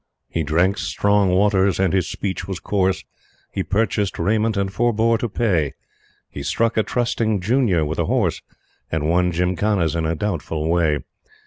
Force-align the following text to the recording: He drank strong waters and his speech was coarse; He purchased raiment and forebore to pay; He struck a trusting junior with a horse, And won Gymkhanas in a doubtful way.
He 0.31 0.41
drank 0.41 0.79
strong 0.79 1.29
waters 1.29 1.79
and 1.79 1.93
his 1.93 2.09
speech 2.09 2.47
was 2.47 2.59
coarse; 2.59 3.03
He 3.51 3.61
purchased 3.61 4.17
raiment 4.17 4.57
and 4.57 4.73
forebore 4.73 5.19
to 5.19 5.29
pay; 5.29 5.73
He 6.27 6.41
struck 6.41 6.75
a 6.75 6.81
trusting 6.81 7.39
junior 7.39 7.85
with 7.85 7.99
a 7.99 8.05
horse, 8.05 8.41
And 8.91 9.07
won 9.07 9.31
Gymkhanas 9.31 9.93
in 9.95 10.07
a 10.07 10.15
doubtful 10.15 10.67
way. 10.67 11.01